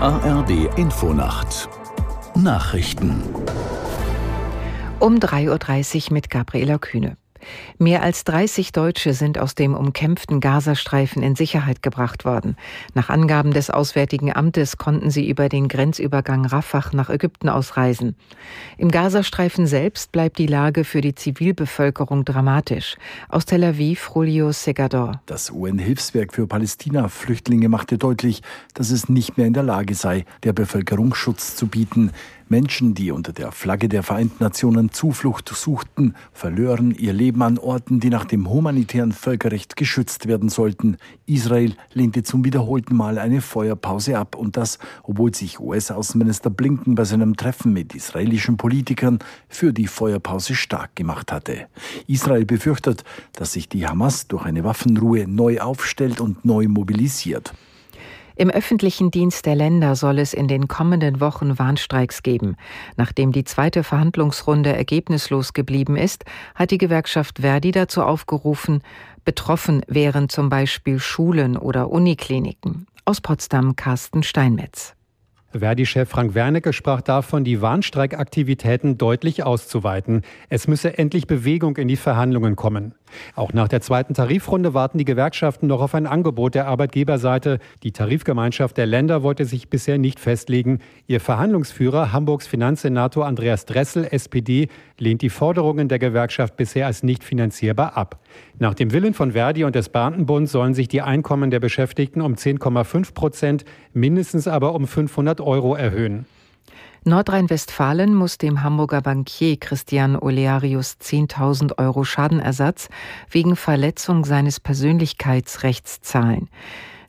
[0.00, 1.68] ARD Infonacht
[2.36, 3.20] Nachrichten
[5.00, 7.16] um 3.30 Uhr mit Gabriela Kühne.
[7.78, 12.56] Mehr als 30 Deutsche sind aus dem umkämpften Gazastreifen in Sicherheit gebracht worden.
[12.94, 18.14] Nach Angaben des Auswärtigen Amtes konnten sie über den Grenzübergang Rafah nach Ägypten ausreisen.
[18.76, 22.96] Im Gazastreifen selbst bleibt die Lage für die Zivilbevölkerung dramatisch.
[23.28, 25.20] Aus Tel Aviv, Julio Segador.
[25.26, 28.42] Das UN-Hilfswerk für Palästina-Flüchtlinge machte deutlich,
[28.74, 32.12] dass es nicht mehr in der Lage sei, der Bevölkerung Schutz zu bieten.
[32.50, 38.00] Menschen, die unter der Flagge der Vereinten Nationen Zuflucht suchten, verlören ihr Leben an Orten,
[38.00, 40.96] die nach dem humanitären Völkerrecht geschützt werden sollten.
[41.26, 47.04] Israel lehnte zum wiederholten Mal eine Feuerpause ab und das, obwohl sich US-Außenminister Blinken bei
[47.04, 51.66] seinem Treffen mit israelischen Politikern für die Feuerpause stark gemacht hatte.
[52.06, 57.52] Israel befürchtet, dass sich die Hamas durch eine Waffenruhe neu aufstellt und neu mobilisiert.
[58.38, 62.54] Im öffentlichen Dienst der Länder soll es in den kommenden Wochen Warnstreiks geben.
[62.96, 68.82] Nachdem die zweite Verhandlungsrunde ergebnislos geblieben ist, hat die Gewerkschaft Verdi dazu aufgerufen,
[69.24, 72.86] betroffen wären zum Beispiel Schulen oder Unikliniken.
[73.04, 74.94] Aus Potsdam Carsten Steinmetz.
[75.52, 80.22] Verdi-Chef Frank Wernicke sprach davon, die Warnstreikaktivitäten deutlich auszuweiten.
[80.50, 82.94] Es müsse endlich Bewegung in die Verhandlungen kommen.
[83.34, 87.58] Auch nach der zweiten Tarifrunde warten die Gewerkschaften noch auf ein Angebot der Arbeitgeberseite.
[87.82, 90.80] Die Tarifgemeinschaft der Länder wollte sich bisher nicht festlegen.
[91.06, 94.68] Ihr Verhandlungsführer, Hamburgs Finanzsenator Andreas Dressel, SPD,
[94.98, 98.20] lehnt die Forderungen der Gewerkschaft bisher als nicht finanzierbar ab.
[98.58, 102.34] Nach dem Willen von Verdi und des Beamtenbunds sollen sich die Einkommen der Beschäftigten um
[102.34, 106.26] 10,5 Prozent, mindestens aber um 500 Euro erhöhen.
[107.04, 112.88] Nordrhein-Westfalen muss dem Hamburger Bankier Christian Olearius 10.000 Euro Schadenersatz
[113.30, 116.48] wegen Verletzung seines Persönlichkeitsrechts zahlen.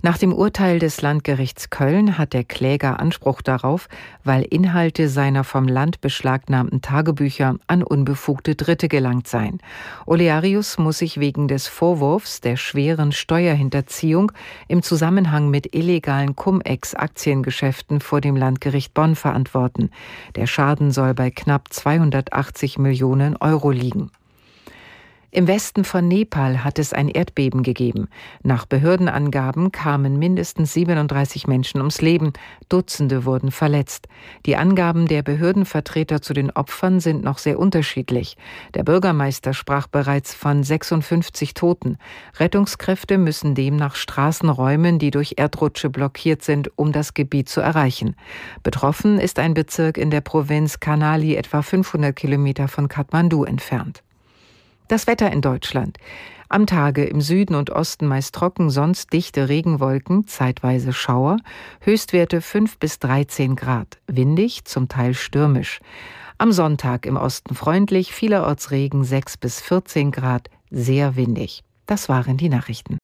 [0.00, 3.88] Nach dem Urteil des Landgerichts Köln hat der Kläger Anspruch darauf,
[4.22, 9.58] weil Inhalte seiner vom Land beschlagnahmten Tagebücher an unbefugte Dritte gelangt seien.
[10.06, 14.30] Olearius muss sich wegen des Vorwurfs der schweren Steuerhinterziehung
[14.68, 19.90] im Zusammenhang mit illegalen Cum-Ex-Aktiengeschäften vor dem Landgericht Bonn verantworten.
[20.36, 24.12] Der Schaden soll bei knapp 280 Millionen Euro liegen.
[25.30, 28.08] Im Westen von Nepal hat es ein Erdbeben gegeben.
[28.42, 32.32] Nach Behördenangaben kamen mindestens 37 Menschen ums Leben,
[32.70, 34.08] Dutzende wurden verletzt.
[34.46, 38.38] Die Angaben der Behördenvertreter zu den Opfern sind noch sehr unterschiedlich.
[38.72, 41.98] Der Bürgermeister sprach bereits von 56 Toten.
[42.38, 48.16] Rettungskräfte müssen demnach Straßen räumen, die durch Erdrutsche blockiert sind, um das Gebiet zu erreichen.
[48.62, 54.02] Betroffen ist ein Bezirk in der Provinz Kanali etwa 500 Kilometer von Kathmandu entfernt.
[54.88, 55.98] Das Wetter in Deutschland.
[56.48, 61.36] Am Tage im Süden und Osten meist trocken, sonst dichte Regenwolken, zeitweise Schauer,
[61.80, 65.80] Höchstwerte 5 bis 13 Grad, windig, zum Teil stürmisch.
[66.38, 71.64] Am Sonntag im Osten freundlich, vielerorts Regen 6 bis 14 Grad, sehr windig.
[71.84, 72.97] Das waren die Nachrichten.